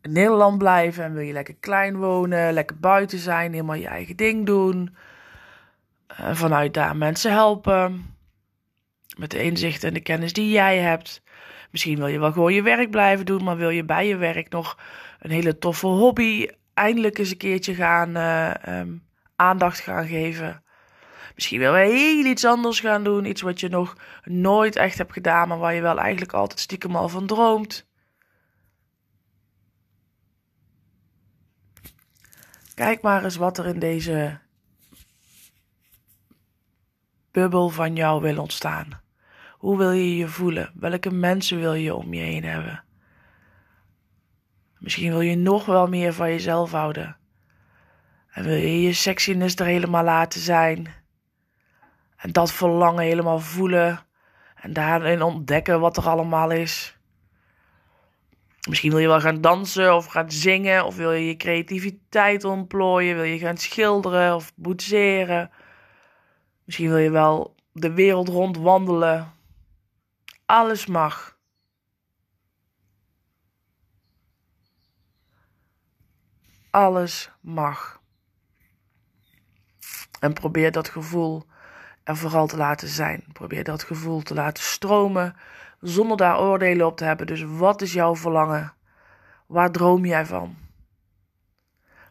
Nederland 0.09 0.57
blijven 0.57 1.03
en 1.03 1.13
wil 1.13 1.23
je 1.23 1.33
lekker 1.33 1.55
klein 1.59 1.97
wonen, 1.97 2.53
lekker 2.53 2.79
buiten 2.79 3.19
zijn, 3.19 3.51
helemaal 3.51 3.75
je 3.75 3.87
eigen 3.87 4.15
ding 4.15 4.45
doen. 4.45 4.95
En 6.07 6.37
vanuit 6.37 6.73
daar 6.73 6.95
mensen 6.95 7.31
helpen. 7.31 8.15
Met 9.17 9.31
de 9.31 9.43
inzichten 9.43 9.87
en 9.87 9.93
de 9.93 9.99
kennis 9.99 10.33
die 10.33 10.51
jij 10.51 10.77
hebt. 10.77 11.21
Misschien 11.71 11.97
wil 11.97 12.07
je 12.07 12.19
wel 12.19 12.31
gewoon 12.31 12.53
je 12.53 12.61
werk 12.61 12.91
blijven 12.91 13.25
doen, 13.25 13.43
maar 13.43 13.57
wil 13.57 13.69
je 13.69 13.83
bij 13.83 14.07
je 14.07 14.15
werk 14.15 14.49
nog 14.49 14.77
een 15.19 15.31
hele 15.31 15.57
toffe 15.57 15.87
hobby 15.87 16.47
eindelijk 16.73 17.17
eens 17.17 17.31
een 17.31 17.37
keertje 17.37 17.73
gaan 17.73 18.17
uh, 18.17 18.79
um, 18.79 19.03
aandacht 19.35 19.79
gaan 19.79 20.07
geven. 20.07 20.63
Misschien 21.35 21.59
wil 21.59 21.75
je 21.75 21.91
heel 21.91 22.25
iets 22.25 22.45
anders 22.45 22.79
gaan 22.79 23.03
doen, 23.03 23.25
iets 23.25 23.41
wat 23.41 23.59
je 23.59 23.69
nog 23.69 23.95
nooit 24.23 24.75
echt 24.75 24.97
hebt 24.97 25.13
gedaan, 25.13 25.47
maar 25.47 25.57
waar 25.57 25.73
je 25.73 25.81
wel 25.81 25.99
eigenlijk 25.99 26.33
altijd 26.33 26.59
stiekem 26.59 26.95
al 26.95 27.09
van 27.09 27.25
droomt. 27.25 27.87
Kijk 32.77 33.01
maar 33.01 33.24
eens 33.24 33.36
wat 33.36 33.57
er 33.57 33.65
in 33.65 33.79
deze 33.79 34.39
bubbel 37.31 37.69
van 37.69 37.96
jou 37.96 38.22
wil 38.22 38.39
ontstaan. 38.39 39.01
Hoe 39.57 39.77
wil 39.77 39.91
je 39.91 40.15
je 40.15 40.27
voelen? 40.27 40.72
Welke 40.75 41.12
mensen 41.12 41.60
wil 41.60 41.74
je 41.74 41.96
om 41.96 42.13
je 42.13 42.22
heen 42.22 42.43
hebben? 42.43 42.84
Misschien 44.77 45.12
wil 45.12 45.22
je 45.22 45.36
nog 45.36 45.65
wel 45.65 45.88
meer 45.88 46.13
van 46.13 46.29
jezelf 46.29 46.72
houden. 46.72 47.17
En 48.29 48.43
wil 48.43 48.55
je 48.55 48.81
je 48.81 48.93
sexiness 48.93 49.55
er 49.55 49.65
helemaal 49.65 50.03
laten 50.03 50.39
zijn. 50.39 50.88
En 52.17 52.31
dat 52.31 52.51
verlangen 52.51 53.03
helemaal 53.03 53.39
voelen. 53.39 54.00
En 54.55 54.74
daarin 54.74 55.22
ontdekken 55.22 55.79
wat 55.79 55.98
er 55.98 56.07
allemaal 56.07 56.51
is. 56.51 56.96
Misschien 58.67 58.91
wil 58.91 59.00
je 59.00 59.07
wel 59.07 59.19
gaan 59.19 59.41
dansen 59.41 59.95
of 59.95 60.05
gaan 60.05 60.31
zingen. 60.31 60.86
Of 60.86 60.95
wil 60.95 61.12
je 61.12 61.27
je 61.27 61.38
creativiteit 61.38 62.43
ontplooien. 62.43 63.15
Wil 63.15 63.24
je 63.24 63.38
gaan 63.38 63.57
schilderen 63.57 64.36
of 64.36 64.53
boetseren. 64.55 65.51
Misschien 66.65 66.89
wil 66.89 66.97
je 66.97 67.09
wel 67.09 67.55
de 67.71 67.93
wereld 67.93 68.27
rondwandelen. 68.27 69.33
Alles 70.45 70.86
mag. 70.86 71.38
Alles 76.69 77.32
mag. 77.41 78.01
En 80.19 80.34
probeer 80.34 80.71
dat 80.71 80.89
gevoel 80.89 81.45
er 82.03 82.17
vooral 82.17 82.47
te 82.47 82.58
laten 82.58 82.88
zijn. 82.88 83.23
Probeer 83.34 83.63
dat 83.63 83.84
gevoel 83.84 84.21
te 84.21 84.34
laten 84.34 84.63
stromen 84.63 85.36
zonder 85.79 86.17
daar 86.17 86.39
oordelen 86.39 86.85
op 86.85 86.97
te 86.97 87.03
hebben. 87.03 87.27
Dus 87.27 87.43
wat 87.43 87.81
is 87.81 87.93
jouw 87.93 88.15
verlangen? 88.15 88.73
Waar 89.45 89.71
droom 89.71 90.05
jij 90.05 90.25
van? 90.25 90.55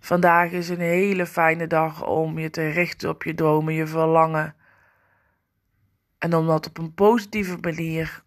Vandaag 0.00 0.50
is 0.50 0.68
een 0.68 0.81
hele 0.81 1.26
fijne 1.26 1.66
dag 1.66 2.07
om 2.07 2.38
je 2.38 2.50
te 2.50 2.68
richten 2.68 3.09
op 3.09 3.22
je 3.22 3.35
dromen, 3.35 3.74
je 3.74 3.87
verlangen. 3.87 4.55
En 6.18 6.35
om 6.35 6.46
dat 6.46 6.66
op 6.66 6.79
een 6.79 6.94
positieve 6.94 7.57
manier 7.61 8.22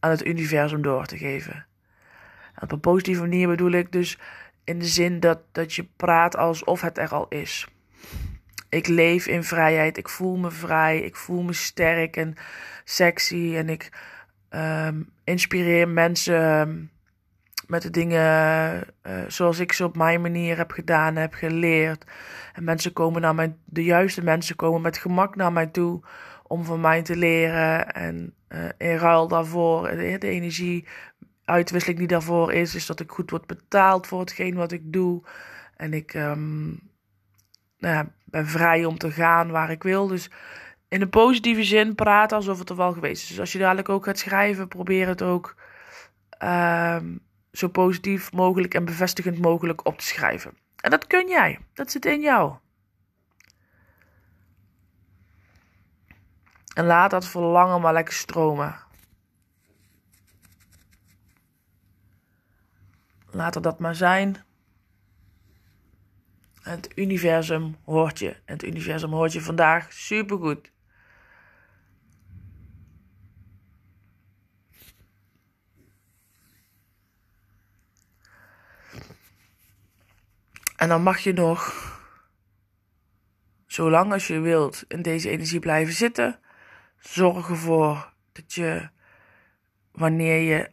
aan 0.00 0.10
het 0.10 0.26
universum 0.26 0.82
door 0.82 1.06
te 1.06 1.18
geven. 1.18 1.66
op 2.60 2.72
een 2.72 2.80
positieve 2.80 3.20
manier 3.20 3.48
bedoel 3.48 3.70
ik 3.70 3.92
dus 3.92 4.18
in 4.64 4.78
de 4.78 4.86
zin 4.86 5.20
dat, 5.20 5.40
dat 5.52 5.72
je 5.72 5.86
praat 5.96 6.36
alsof 6.36 6.80
het 6.80 6.98
er 6.98 7.08
al 7.08 7.26
is. 7.28 7.68
Ik 8.68 8.86
leef 8.86 9.26
in 9.26 9.44
vrijheid, 9.44 9.96
ik 9.96 10.08
voel 10.08 10.36
me 10.36 10.50
vrij, 10.50 11.00
ik 11.00 11.16
voel 11.16 11.42
me 11.42 11.52
sterk 11.52 12.16
en 12.16 12.34
sexy 12.84 13.54
en 13.56 13.68
ik 13.68 13.90
um, 14.54 15.10
inspireer 15.24 15.88
mensen 15.88 16.60
ehm, 16.60 16.82
met 17.66 17.82
de 17.82 17.90
dingen 17.90 18.84
uh, 19.06 19.22
zoals 19.28 19.58
ik 19.58 19.72
ze 19.72 19.84
op 19.84 19.96
mijn 19.96 20.20
manier 20.20 20.56
heb 20.56 20.70
gedaan, 20.70 21.16
heb 21.16 21.34
geleerd. 21.34 22.04
En 22.52 22.64
mensen 22.64 22.92
komen 22.92 23.20
naar 23.20 23.34
mij, 23.34 23.56
de 23.64 23.84
juiste 23.84 24.22
mensen 24.22 24.56
komen 24.56 24.80
met 24.80 24.98
gemak 24.98 25.36
naar 25.36 25.52
mij 25.52 25.66
toe 25.66 26.02
om 26.42 26.64
van 26.64 26.80
mij 26.80 27.02
te 27.02 27.16
leren. 27.16 27.90
En 27.90 28.34
uh, 28.48 28.64
in 28.78 28.96
ruil 28.96 29.28
daarvoor, 29.28 29.88
de, 29.88 30.16
de 30.18 30.28
energie 30.28 30.86
die 31.84 32.06
daarvoor 32.06 32.52
is, 32.52 32.74
is 32.74 32.86
dat 32.86 33.00
ik 33.00 33.10
goed 33.10 33.30
word 33.30 33.46
betaald 33.46 34.06
voor 34.06 34.20
hetgeen 34.20 34.54
wat 34.54 34.72
ik 34.72 34.92
doe. 34.92 35.22
En 35.76 35.92
ik 35.92 36.14
um, 36.14 36.80
nou 37.78 37.94
ja, 37.94 38.10
ben 38.24 38.46
vrij 38.46 38.84
om 38.84 38.98
te 38.98 39.10
gaan 39.10 39.50
waar 39.50 39.70
ik 39.70 39.82
wil. 39.82 40.06
Dus 40.06 40.30
in 40.94 41.00
een 41.00 41.10
positieve 41.10 41.64
zin 41.64 41.94
praten 41.94 42.36
alsof 42.36 42.58
het 42.58 42.70
er 42.70 42.76
wel 42.76 42.92
geweest 42.92 43.22
is. 43.22 43.28
Dus 43.28 43.40
als 43.40 43.52
je 43.52 43.58
dadelijk 43.58 43.88
ook 43.88 44.04
gaat 44.04 44.18
schrijven, 44.18 44.68
probeer 44.68 45.06
het 45.06 45.22
ook 45.22 45.56
um, 46.42 47.20
zo 47.52 47.68
positief 47.68 48.32
mogelijk 48.32 48.74
en 48.74 48.84
bevestigend 48.84 49.38
mogelijk 49.38 49.86
op 49.86 49.98
te 49.98 50.04
schrijven. 50.04 50.56
En 50.76 50.90
dat 50.90 51.06
kun 51.06 51.28
jij. 51.28 51.58
Dat 51.72 51.90
zit 51.90 52.04
in 52.04 52.20
jou. 52.20 52.54
En 56.74 56.84
laat 56.84 57.10
dat 57.10 57.26
verlangen 57.26 57.80
maar 57.80 57.92
lekker 57.92 58.14
stromen. 58.14 58.76
Laat 63.30 63.62
dat 63.62 63.78
maar 63.78 63.94
zijn. 63.94 64.36
Het 66.62 66.92
universum 66.94 67.76
hoort 67.84 68.18
je. 68.18 68.36
Het 68.44 68.64
universum 68.64 69.10
hoort 69.10 69.32
je 69.32 69.40
vandaag 69.40 69.92
supergoed. 69.92 70.72
En 80.84 80.90
dan 80.90 81.02
mag 81.02 81.18
je 81.18 81.32
nog, 81.32 81.74
zolang 83.66 84.12
als 84.12 84.26
je 84.26 84.40
wilt, 84.40 84.84
in 84.88 85.02
deze 85.02 85.30
energie 85.30 85.58
blijven 85.58 85.94
zitten. 85.94 86.38
Zorg 86.98 87.48
ervoor 87.48 88.12
dat 88.32 88.52
je, 88.52 88.88
wanneer 89.92 90.40
je 90.40 90.70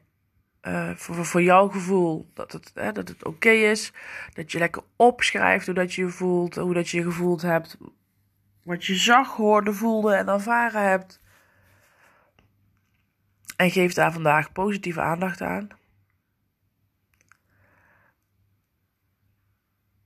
uh, 0.67 0.95
voor, 0.95 1.25
voor 1.25 1.41
jouw 1.41 1.67
gevoel 1.67 2.29
dat 2.33 2.51
het, 2.51 2.71
dat 2.73 3.07
het 3.07 3.25
oké 3.25 3.49
is. 3.49 3.93
Dat 4.33 4.51
je 4.51 4.59
lekker 4.59 4.83
opschrijft 4.95 5.65
hoe 5.65 5.75
dat 5.75 5.93
je 5.93 6.09
voelt, 6.09 6.55
hoe 6.55 6.73
dat 6.73 6.89
je 6.89 7.03
gevoeld 7.03 7.41
hebt. 7.41 7.77
Wat 8.63 8.85
je 8.85 8.95
zag, 8.95 9.35
hoorde, 9.35 9.73
voelde 9.73 10.15
en 10.15 10.27
ervaren 10.27 10.89
hebt. 10.89 11.19
En 13.55 13.71
geef 13.71 13.93
daar 13.93 14.13
vandaag 14.13 14.51
positieve 14.51 15.01
aandacht 15.01 15.41
aan. 15.41 15.80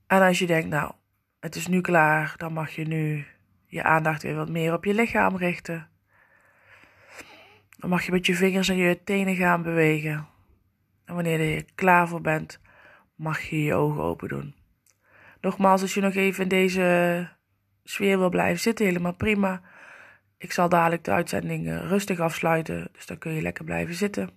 En 0.06 0.22
als 0.22 0.38
je 0.38 0.46
denkt, 0.46 0.68
nou, 0.68 0.92
het 1.40 1.54
is 1.54 1.66
nu 1.66 1.80
klaar, 1.80 2.34
dan 2.36 2.52
mag 2.52 2.70
je 2.70 2.84
nu 2.84 3.26
je 3.66 3.82
aandacht 3.82 4.22
weer 4.22 4.34
wat 4.34 4.48
meer 4.48 4.72
op 4.72 4.84
je 4.84 4.94
lichaam 4.94 5.36
richten. 5.36 5.88
Dan 7.78 7.90
mag 7.90 8.04
je 8.04 8.12
met 8.12 8.26
je 8.26 8.34
vingers 8.34 8.68
en 8.68 8.76
je 8.76 9.02
tenen 9.04 9.36
gaan 9.36 9.62
bewegen. 9.62 10.28
En 11.04 11.14
wanneer 11.14 11.40
je 11.40 11.64
klaar 11.74 12.08
voor 12.08 12.20
bent, 12.20 12.60
mag 13.14 13.40
je 13.40 13.62
je 13.62 13.74
ogen 13.74 14.02
open 14.02 14.28
doen. 14.28 14.54
Nogmaals, 15.40 15.82
als 15.82 15.94
je 15.94 16.00
nog 16.00 16.14
even 16.14 16.42
in 16.42 16.48
deze 16.48 17.28
sfeer 17.84 18.18
wil 18.18 18.28
blijven 18.28 18.60
zitten, 18.60 18.86
helemaal 18.86 19.14
prima. 19.14 19.60
Ik 20.38 20.52
zal 20.52 20.68
dadelijk 20.68 21.04
de 21.04 21.10
uitzending 21.10 21.68
eh, 21.68 21.88
rustig 21.88 22.20
afsluiten, 22.20 22.88
dus 22.92 23.06
dan 23.06 23.18
kun 23.18 23.32
je 23.32 23.42
lekker 23.42 23.64
blijven 23.64 23.94
zitten. 23.94 24.30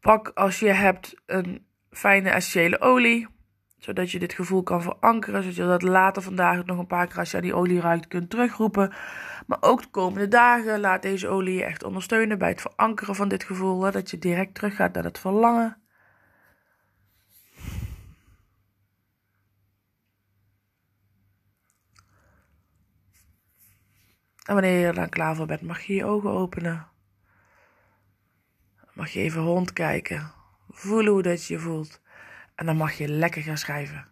Pak 0.00 0.28
als 0.28 0.58
je 0.58 0.68
hebt 0.68 1.14
een 1.26 1.66
fijne 1.90 2.30
essentiële 2.30 2.80
olie. 2.80 3.28
Zodat 3.78 4.10
je 4.10 4.18
dit 4.18 4.32
gevoel 4.32 4.62
kan 4.62 4.82
verankeren. 4.82 5.42
Zodat 5.42 5.56
je 5.56 5.66
dat 5.66 5.82
later 5.82 6.22
vandaag 6.22 6.64
nog 6.64 6.78
een 6.78 6.86
paar 6.86 7.06
keer 7.06 7.18
als 7.18 7.30
je 7.30 7.36
aan 7.36 7.42
die 7.42 7.54
olie 7.54 7.80
ruikt 7.80 8.06
kunt 8.06 8.30
terugroepen. 8.30 8.92
Maar 9.46 9.58
ook 9.60 9.82
de 9.82 9.88
komende 9.88 10.28
dagen 10.28 10.80
laat 10.80 11.02
deze 11.02 11.28
olie 11.28 11.54
je 11.54 11.64
echt 11.64 11.84
ondersteunen 11.84 12.38
bij 12.38 12.48
het 12.48 12.60
verankeren 12.60 13.14
van 13.14 13.28
dit 13.28 13.44
gevoel. 13.44 13.82
Hè, 13.82 13.90
dat 13.90 14.10
je 14.10 14.18
direct 14.18 14.54
teruggaat 14.54 14.94
naar 14.94 15.04
het 15.04 15.18
verlangen. 15.18 15.76
En 24.44 24.56
wanneer 24.56 24.78
je 24.78 24.86
er 24.86 24.94
dan 24.94 25.08
klaar 25.08 25.36
voor 25.36 25.46
bent, 25.46 25.62
mag 25.62 25.80
je 25.80 25.94
je 25.94 26.04
ogen 26.04 26.30
openen. 26.30 26.86
Mag 28.92 29.10
je 29.10 29.20
even 29.20 29.42
rondkijken. 29.42 30.39
Voelen 30.72 31.12
hoe 31.12 31.22
dat 31.22 31.46
je 31.46 31.58
voelt. 31.58 32.00
En 32.54 32.66
dan 32.66 32.76
mag 32.76 32.92
je 32.92 33.08
lekker 33.08 33.42
gaan 33.42 33.58
schrijven. 33.58 34.08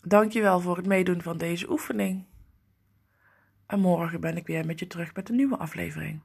Dankjewel 0.00 0.60
voor 0.60 0.76
het 0.76 0.86
meedoen 0.86 1.22
van 1.22 1.36
deze 1.36 1.70
oefening. 1.70 2.24
En 3.66 3.80
morgen 3.80 4.20
ben 4.20 4.36
ik 4.36 4.46
weer 4.46 4.66
met 4.66 4.78
je 4.78 4.86
terug 4.86 5.14
met 5.14 5.28
een 5.28 5.36
nieuwe 5.36 5.56
aflevering. 5.56 6.20